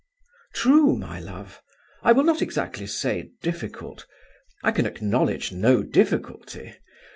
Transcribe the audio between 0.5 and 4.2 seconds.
"True, my love. I will not exactly say difficult.